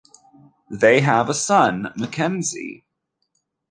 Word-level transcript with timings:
They 0.71 1.01
have 1.01 1.29
a 1.29 1.33
son, 1.35 1.93
Mackenzie. 1.95 2.85